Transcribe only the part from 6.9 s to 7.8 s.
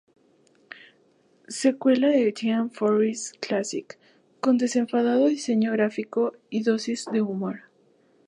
de humor.